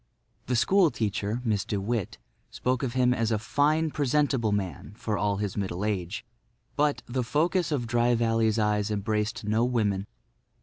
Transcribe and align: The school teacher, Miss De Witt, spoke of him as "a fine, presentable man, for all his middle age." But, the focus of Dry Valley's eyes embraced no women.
The 0.47 0.55
school 0.55 0.89
teacher, 0.89 1.43
Miss 1.45 1.63
De 1.63 1.79
Witt, 1.79 2.17
spoke 2.49 2.81
of 2.81 2.93
him 2.95 3.13
as 3.13 3.31
"a 3.31 3.37
fine, 3.37 3.91
presentable 3.91 4.51
man, 4.51 4.93
for 4.97 5.15
all 5.15 5.37
his 5.37 5.55
middle 5.55 5.85
age." 5.85 6.25
But, 6.75 7.03
the 7.05 7.23
focus 7.23 7.71
of 7.71 7.85
Dry 7.85 8.15
Valley's 8.15 8.57
eyes 8.57 8.89
embraced 8.89 9.43
no 9.43 9.63
women. 9.63 10.07